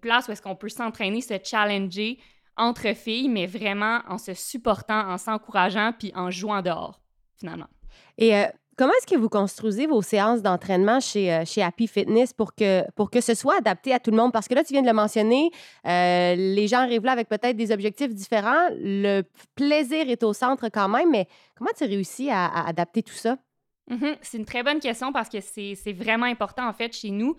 [0.00, 2.18] place où est-ce qu'on peut s'entraîner, se challenger
[2.56, 7.00] entre filles, mais vraiment en se supportant, en s'encourageant, puis en jouant dehors,
[7.38, 7.68] finalement.
[8.16, 12.56] Et euh, comment est-ce que vous construisez vos séances d'entraînement chez, euh, Happy Fitness pour
[12.56, 14.32] que, pour que ce soit adapté à tout le monde?
[14.32, 15.50] Parce que là, tu viens de le mentionner,
[15.86, 18.68] euh, les gens arrivent là avec peut-être des objectifs différents.
[18.72, 19.22] Le
[19.54, 23.36] plaisir est au centre quand même, mais comment tu réussis à, à adapter tout ça?
[23.90, 24.16] Mm-hmm.
[24.20, 27.36] C'est une très bonne question parce que c'est vraiment important en fait chez nous.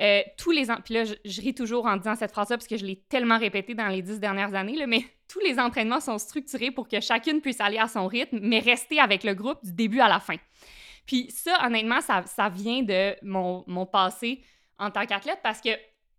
[0.00, 2.84] Euh, tous les puis là, je, ris toujours en disant cette phrase-là parce que je
[2.84, 6.88] l'ai tellement répétée dans les dix dernières années, mais tous les entraînements sont structurés pour
[6.88, 10.08] que chacune puisse aller à son rythme, mais rester avec le groupe du début à
[10.08, 10.36] la fin.
[11.06, 14.42] Puis ça, honnêtement, ça, vient de mon, mon passé
[14.78, 15.70] en tant qu'athlète parce que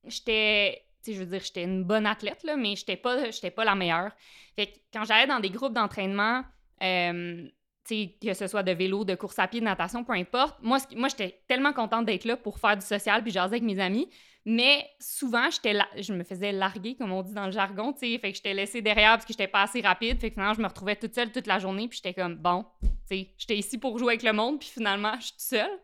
[0.05, 3.17] j'étais, tu sais, je veux dire, j'étais une bonne athlète, là, mais j'étais pas,
[3.55, 4.11] pas la meilleure.
[4.55, 6.43] Fait que quand j'allais dans des groupes d'entraînement,
[6.81, 7.47] euh,
[7.87, 10.57] que ce soit de vélo, de course à pied, de natation, peu importe.
[10.61, 10.77] Moi,
[11.09, 14.09] j'étais tellement contente d'être là pour faire du social puis jaser avec mes amis.
[14.45, 18.17] Mais souvent, j'étais je me faisais larguer, comme on dit dans le jargon, tu.
[18.19, 20.19] Fait que j'étais laissée derrière parce que j'étais pas assez rapide.
[20.19, 21.87] Fait que finalement, je me retrouvais toute seule toute la journée.
[21.87, 22.65] Puis j'étais comme, bon,
[23.09, 24.59] tu j'étais ici pour jouer avec le monde.
[24.59, 25.79] Puis finalement, je suis toute seule.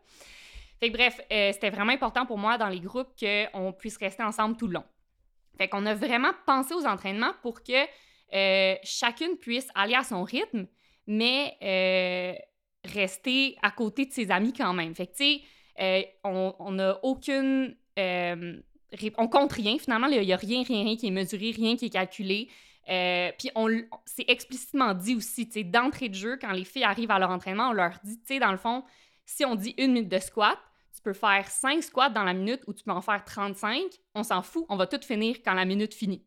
[0.79, 4.55] Fait bref, euh, c'était vraiment important pour moi dans les groupes qu'on puisse rester ensemble
[4.55, 4.85] tout le long.
[5.57, 7.85] Fait qu'on a vraiment pensé aux entraînements pour que
[8.33, 10.67] euh, chacune puisse aller à son rythme,
[11.09, 12.33] mais euh,
[12.87, 14.93] rester à côté de ses amis quand même.
[14.93, 15.41] Fait que, tu sais,
[15.81, 17.75] euh, on n'a aucune.
[17.97, 18.61] Euh,
[19.17, 20.07] on compte rien, finalement.
[20.07, 22.47] Il n'y a rien, rien, rien qui est mesuré, rien qui est calculé.
[22.85, 23.69] puis on,
[24.05, 27.31] c'est explicitement dit aussi, tu sais, d'entrée de jeu, quand les filles arrivent à leur
[27.31, 28.83] entraînement, on leur dit, tu sais, dans le fond,
[29.25, 30.59] si on dit une minute de squat,
[30.95, 33.81] tu peux faire cinq squats dans la minute ou tu peux en faire 35,
[34.13, 36.23] on s'en fout, on va tout finir quand la minute finit.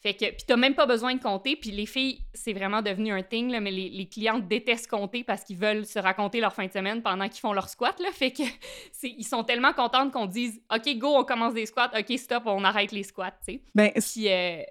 [0.00, 1.56] Fait que, puis t'as même pas besoin de compter.
[1.56, 5.24] Puis les filles, c'est vraiment devenu un thing, là, mais les, les clientes détestent compter
[5.24, 8.10] parce qu'ils veulent se raconter leur fin de semaine pendant qu'ils font leur squat, là.
[8.12, 8.42] Fait que,
[9.02, 11.90] ils sont tellement contentes qu'on dise, OK, go, on commence des squats.
[11.98, 13.62] OK, stop, on arrête les squats, tu sais.
[13.74, 14.62] Ben, puis, euh,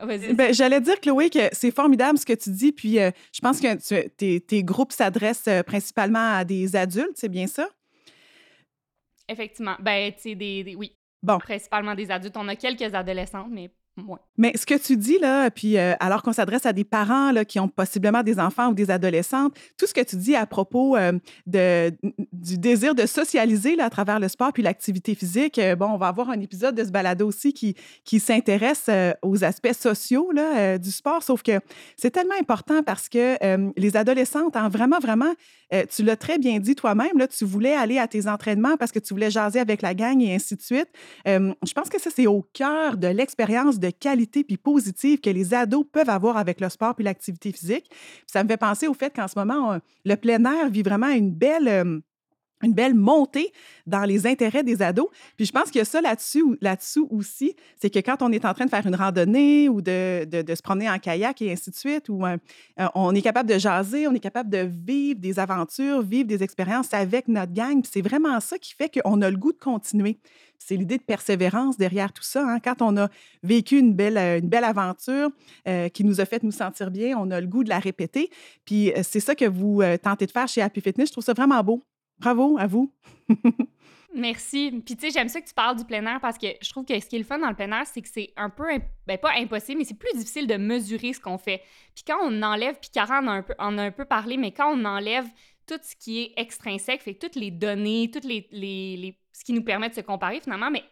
[0.00, 2.72] oh, ben, J'allais dire, Chloé, que c'est formidable ce que tu dis.
[2.72, 7.28] Puis euh, je pense que tes, tes, groupes s'adressent euh, principalement à des adultes, c'est
[7.28, 7.68] bien ça?
[9.28, 9.76] Effectivement.
[9.80, 10.96] Ben, tu sais, des, oui.
[11.22, 11.38] Bon.
[11.38, 12.36] Principalement des adultes.
[12.38, 13.70] On a quelques adolescentes, mais
[14.40, 17.44] mais ce que tu dis là, puis euh, alors qu'on s'adresse à des parents là,
[17.44, 20.96] qui ont possiblement des enfants ou des adolescentes, tout ce que tu dis à propos
[20.96, 21.12] euh,
[21.46, 21.92] de,
[22.32, 25.98] du désir de socialiser là, à travers le sport puis l'activité physique, euh, bon, on
[25.98, 28.88] va avoir un épisode de ce balado aussi qui, qui s'intéresse
[29.20, 31.60] aux aspects sociaux là, du sport, sauf que
[31.98, 33.36] c'est tellement important parce que
[33.78, 35.34] les adolescentes, hein, vraiment, vraiment,
[35.90, 38.98] tu l'as très bien dit toi-même, là, tu voulais aller à tes entraînements parce que
[38.98, 40.88] tu voulais jaser avec la gang et ainsi de suite.
[41.26, 45.54] je pense que ça, c'est au cœur de l'expérience de qualité puis positive que les
[45.54, 47.90] ados peuvent avoir avec le sport puis l'activité physique.
[48.26, 51.30] ça me fait penser au fait qu'en ce moment, le plein air vit vraiment une
[51.30, 52.00] belle euh,
[52.62, 53.52] une belle montée
[53.86, 55.08] dans les intérêts des ados.
[55.36, 56.76] Puis je pense qu'il y a ça là-dessus là
[57.10, 60.54] aussi, c'est que quand on est en train de faire une randonnée ou de, de,
[60.54, 62.36] se promener en kayak et ainsi de suite, où euh,
[62.78, 66.42] euh, on est capable de jaser, on est capable de vivre des aventures, vivre des
[66.42, 67.82] expériences avec notre gang.
[67.90, 70.18] c'est vraiment ça qui fait qu'on a le goût de continuer
[70.62, 72.46] c'est l'idée de persévérance derrière tout ça.
[72.46, 72.60] Hein.
[72.60, 73.08] Quand on a
[73.42, 75.30] vécu une belle, euh, une belle aventure
[75.94, 78.28] qui nous a fait nous sentir bien, on a le goût de la répéter.
[78.66, 81.08] Puis c'est ça que vous tentez de faire chez Happy Fitness.
[81.08, 81.82] Je trouve ça vraiment beau.
[82.20, 82.92] Bravo à vous.
[84.14, 84.82] Merci.
[84.84, 86.84] Puis tu sais, j'aime ça que tu parles du plein air parce que je trouve
[86.84, 88.66] que ce qui est le fun dans le plein air, c'est que c'est un peu,
[89.06, 91.62] ben pas impossible, mais c'est plus difficile de mesurer ce qu'on fait.
[91.94, 94.36] Puis quand on enlève, puis Karen en a un peu, en a un peu parlé,
[94.36, 95.26] mais quand on enlève
[95.66, 99.62] tout ce qui est extrinsèque, fait toutes les données, toutes les, les, ce qui nous
[99.62, 100.82] permet de se comparer finalement, mais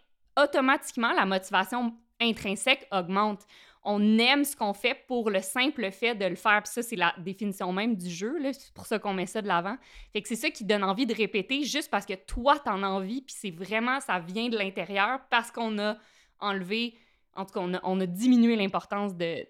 [0.41, 3.43] automatiquement, la motivation intrinsèque augmente.
[3.91, 6.63] On aime ce qu'on fait pour le simple fait de le faire.
[6.63, 8.37] Puis ça, c'est la définition même du jeu.
[8.53, 9.77] C'est pour ça qu'on met ça de l'avant.
[10.13, 12.89] Fait que c'est ça qui donne envie de répéter juste parce que toi, t'en as
[12.89, 13.23] envie.
[13.23, 15.97] Puis c'est vraiment, ça vient de l'intérieur parce qu'on a
[16.39, 16.99] enlevé,
[17.35, 19.47] en tout cas, on a, diminué l'importance de,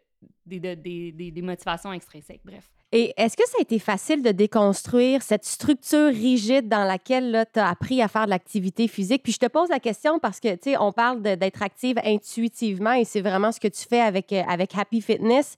[0.47, 2.43] des motivations extrinsèques.
[2.45, 2.71] Bref.
[2.91, 7.61] Et est-ce que ça a été facile de déconstruire cette structure rigide dans laquelle tu
[7.61, 9.23] as appris à faire de l'activité physique?
[9.23, 12.93] Puis je te pose la question parce que, tu sais, on parle d'être active intuitivement
[12.93, 15.57] et c'est vraiment ce que tu fais avec, euh, avec Happy Fitness.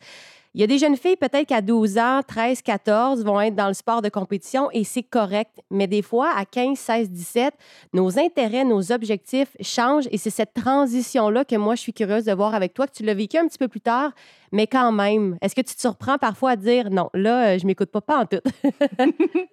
[0.53, 3.69] Il y a des jeunes filles, peut-être qu'à 12 ans, 13, 14, vont être dans
[3.69, 5.61] le sport de compétition et c'est correct.
[5.71, 7.55] Mais des fois, à 15, 16, 17,
[7.93, 12.33] nos intérêts, nos objectifs changent et c'est cette transition-là que moi, je suis curieuse de
[12.33, 14.11] voir avec toi, que tu l'as vécu un petit peu plus tard,
[14.51, 17.65] mais quand même, est-ce que tu te surprends parfois à dire non, là, euh, je
[17.65, 18.43] m'écoute pas, pas en tout?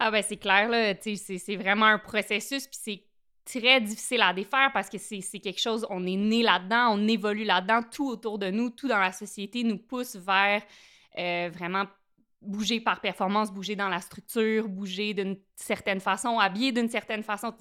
[0.00, 3.02] ah ben c'est clair, là, c'est vraiment un processus, puis c'est
[3.48, 7.44] très difficile à défaire parce que c'est quelque chose, on est né là-dedans, on évolue
[7.44, 10.62] là-dedans, tout autour de nous, tout dans la société nous pousse vers
[11.18, 11.84] euh, vraiment
[12.42, 17.52] bouger par performance, bouger dans la structure, bouger d'une certaine façon, habiller d'une certaine façon.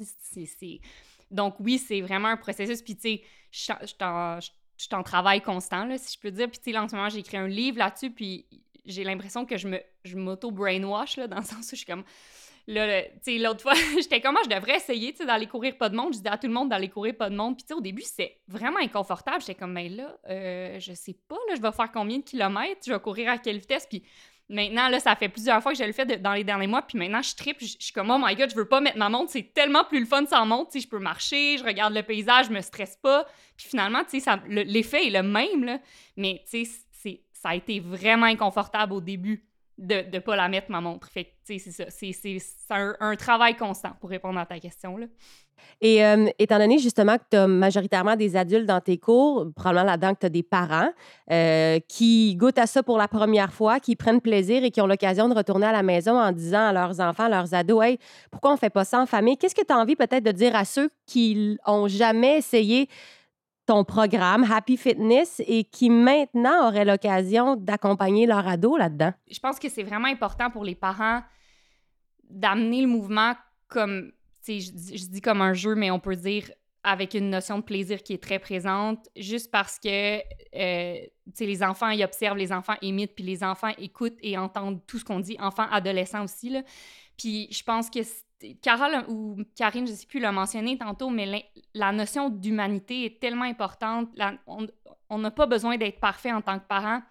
[1.32, 2.82] Donc oui, c'est vraiment un processus.
[2.82, 4.42] Puis tu sais, je
[4.78, 6.50] suis en travail constant, là, si je peux dire.
[6.50, 8.46] Puis tu sais, en ce moment, j'ai écrit un livre là-dessus, puis
[8.86, 12.04] j'ai l'impression que je m'auto-brainwash, dans le sens où je suis comme
[12.68, 15.96] Là, tu sais, l'autre fois, j'étais comment je devrais essayer, tu d'aller courir pas de
[15.96, 16.14] monde.
[16.14, 17.56] Je disais à tout le monde d'aller courir pas de monde.
[17.56, 19.40] Puis, au début, c'est vraiment inconfortable.
[19.40, 22.82] J'étais comme, mais là, euh, je sais pas, là, je vais faire combien de kilomètres,
[22.86, 23.88] je vais courir à quelle vitesse?
[23.90, 24.04] Puis,
[24.50, 26.82] maintenant, là, ça fait plusieurs fois que je le fais dans les derniers mois.
[26.82, 27.58] Puis, maintenant, je tripe.
[27.62, 29.32] Je, suis comme, oh my god, je veux pas mettre ma montre.
[29.32, 30.72] C'est tellement plus le fun sans montre.
[30.72, 33.26] Tu je peux marcher, je regarde le paysage, je me stresse pas.
[33.56, 34.02] Puis, finalement,
[34.46, 35.80] l'effet est le même, là.
[36.18, 36.44] Mais,
[37.32, 39.47] ça a été vraiment inconfortable au début
[39.78, 41.08] de ne pas la mettre, ma montre.
[41.08, 41.86] Fait c'est ça.
[41.90, 44.98] C'est un, travail constant pour répondre à ta question.
[44.98, 45.06] Là.
[45.82, 49.86] Et euh, étant donné justement que tu as majoritairement des adultes dans tes cours, probablement
[49.86, 50.90] là-dedans que tu as des parents
[51.32, 54.88] euh, qui goûtent à ça pour la première fois, qui prennent plaisir et qui ont
[54.88, 58.00] l'occasion de retourner à la maison en disant à leurs enfants, à leurs ados, Hey,
[58.32, 59.38] pourquoi on fait pas ça en famille?
[59.38, 62.90] Qu'est-ce que tu as envie peut-être de dire à ceux qui ont jamais essayé
[63.68, 69.14] ton programme Happy Fitness et qui maintenant auraient l'occasion d'accompagner leur ado là-dedans?
[69.30, 71.22] Je pense que c'est vraiment important pour les parents
[72.30, 73.34] d'amener le mouvement
[73.68, 74.12] comme,
[74.48, 76.50] je, je dis comme un jeu, mais on peut dire
[76.84, 80.20] avec une notion de plaisir qui est très présente, juste parce que
[80.56, 81.00] euh,
[81.40, 85.04] les enfants ils observent, les enfants imitent, puis les enfants écoutent et entendent tout ce
[85.04, 86.50] qu'on dit, enfants, adolescents aussi.
[86.50, 86.62] Là.
[87.18, 88.00] Puis je pense que
[88.62, 93.20] Carole ou Karine, je ne sais plus, l'a mentionné tantôt, mais la, notion d'humanité est
[93.20, 94.10] tellement importante.
[95.10, 97.02] on n'a pas besoin d'être parfait en tant que parent.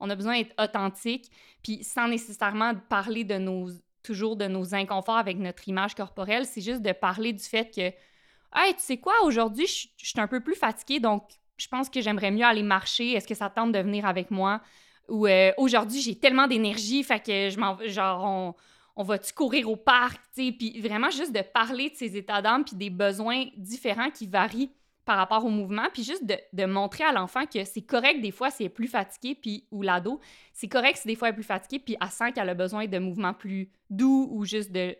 [0.00, 1.30] On a besoin d'être authentique,
[1.62, 3.68] puis sans nécessairement parler de nos
[4.02, 6.44] toujours de nos inconforts avec notre image corporelle.
[6.44, 10.28] C'est juste de parler du fait que, hey, tu sais quoi, aujourd'hui, je suis un
[10.28, 11.24] peu plus fatiguée, donc
[11.56, 13.12] je pense que j'aimerais mieux aller marcher.
[13.12, 14.60] Est-ce que ça tente de venir avec moi?
[15.08, 17.78] Ou euh, aujourd'hui, j'ai tellement d'énergie, fait que je m'en.
[17.86, 18.54] Genre,
[18.96, 22.42] on va-tu courir au parc, tu sais, puis vraiment juste de parler de ces états
[22.42, 24.70] d'âme puis des besoins différents qui varient
[25.04, 28.50] par rapport au mouvement, puis juste de, montrer à l'enfant que c'est correct des fois
[28.50, 30.20] si est plus fatiguée, puis ou l'ado,
[30.52, 32.86] c'est correct si des fois elle est plus fatiguée, puis elle sent qu'elle a besoin
[32.86, 34.96] de mouvements plus doux ou juste de,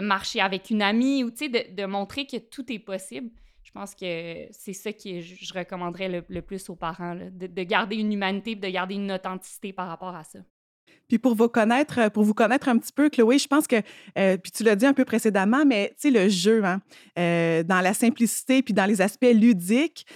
[0.00, 3.30] marcher avec une amie ou tu sais, de, de, montrer que tout est possible.
[3.62, 7.96] Je pense que c'est ça que je, recommanderais le, plus aux parents, de, de, garder
[7.96, 10.38] une humanité, de garder une authenticité par rapport à ça.
[11.08, 13.76] Puis pour vous connaître, euh, pour vous connaître un petit peu, Chloé, je pense que,
[14.18, 16.80] euh, puis tu l'as dit un peu précédemment, mais tu sais, le jeu, hein,
[17.18, 20.06] euh, dans la simplicité puis dans les aspects ludiques,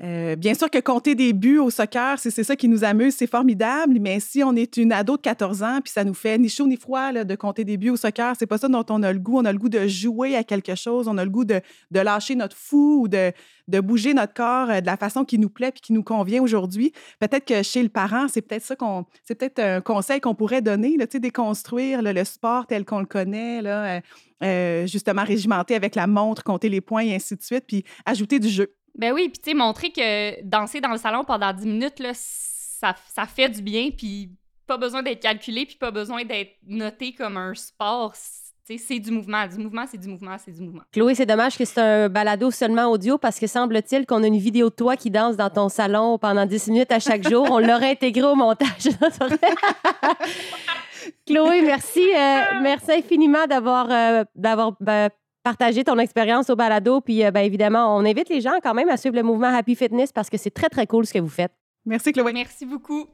[0.00, 3.98] bien sûr que compter des buts au soccer, c'est ça qui nous amuse, c'est formidable,
[4.00, 6.66] mais si on est une ado de 14 ans, puis ça nous fait ni chaud
[6.66, 9.18] ni froid de compter des buts au soccer, c'est pas ça dont on a le
[9.18, 9.38] goût.
[9.38, 11.60] On a le goût de jouer à quelque chose, on a le goût de,
[11.90, 13.32] de lâcher notre fou ou de,
[13.80, 16.92] bouger notre corps euh, de la façon qui nous plaît puis qui nous convient aujourd'hui.
[17.18, 22.66] Peut-être que chez le parent, c'est peut-être un conseil qu'on pourrait donner, déconstruire le sport
[22.66, 23.62] tel qu'on le connaît,
[24.42, 28.38] euh, justement régimenté avec la montre, compter les points et ainsi de suite, puis ajouter
[28.38, 28.74] du jeu.
[29.00, 32.10] Ben oui, puis tu sais, montrer que danser dans le salon pendant 10 minutes, là,
[32.12, 34.30] ça, ça fait du bien, puis
[34.66, 38.12] pas besoin d'être calculé, puis pas besoin d'être noté comme un sport.
[38.14, 39.46] C'est du mouvement.
[39.46, 40.82] Du mouvement, c'est du mouvement, c'est du mouvement.
[40.92, 44.38] Chloé, c'est dommage que c'est un balado seulement audio parce que semble-t-il qu'on a une
[44.38, 47.48] vidéo de toi qui danse dans ton salon pendant 10 minutes à chaque jour.
[47.50, 48.84] On l'aurait intégré au montage.
[51.26, 52.06] Chloé, merci.
[52.14, 55.08] Euh, merci infiniment d'avoir euh, d'avoir ben,
[55.42, 57.00] partager ton expérience au balado.
[57.00, 59.74] Puis, euh, bien évidemment, on invite les gens quand même à suivre le mouvement Happy
[59.74, 61.52] Fitness parce que c'est très, très cool ce que vous faites.
[61.84, 62.32] Merci, Chloé.
[62.32, 63.06] Merci beaucoup.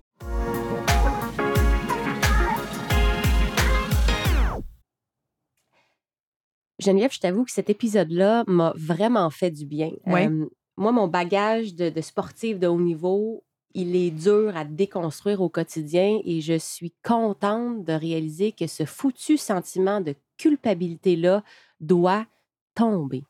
[6.79, 9.93] Geneviève, je t'avoue que cet épisode-là m'a vraiment fait du bien.
[10.09, 15.41] Euh, moi, mon bagage de, de sportif de haut niveau, il est dur à déconstruire
[15.41, 21.43] au quotidien et je suis contente de réaliser que ce foutu sentiment de culpabilité-là
[21.81, 22.27] doit
[22.75, 23.25] tomber.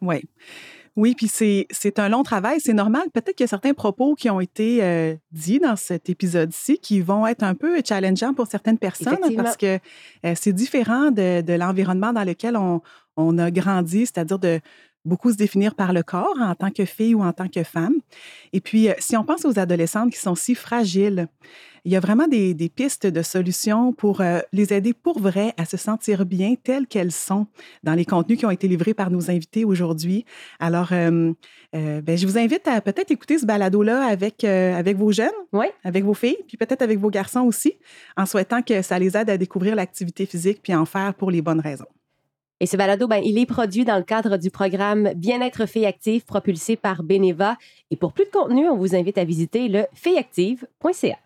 [0.00, 0.22] Oui.
[0.96, 2.58] Oui, puis c'est un long travail.
[2.58, 3.02] C'est normal.
[3.12, 7.00] Peut-être qu'il y a certains propos qui ont été euh, dits dans cet épisode-ci qui
[7.00, 9.78] vont être un peu challengeants pour certaines personnes parce que
[10.24, 12.80] euh, c'est différent de, de l'environnement dans lequel on,
[13.18, 14.60] on a grandi, c'est-à-dire de
[15.06, 17.94] beaucoup se définir par le corps en tant que fille ou en tant que femme.
[18.52, 21.28] Et puis, euh, si on pense aux adolescentes qui sont si fragiles,
[21.84, 25.64] il y a vraiment des, pistes de solutions pour euh, les aider pour vrai à
[25.64, 27.46] se sentir bien telles qu'elles sont
[27.84, 30.24] dans les contenus qui ont été livrés par nos invités aujourd'hui.
[30.58, 31.32] Alors, euh,
[31.72, 35.66] ben, je vous invite à peut-être écouter ce balado-là avec, avec vos jeunes, oui.
[35.84, 37.74] avec vos filles, puis peut-être avec vos garçons aussi,
[38.16, 41.40] en souhaitant que ça les aide à découvrir l'activité physique puis en faire pour les
[41.40, 41.86] bonnes raisons.
[42.60, 46.24] Et ce balado, ben, il est produit dans le cadre du programme Bien-être Filles Active
[46.24, 47.56] propulsé par Beneva.
[47.90, 51.18] Et pour plus de contenu, on vous invite à visiter le filleactive.ca.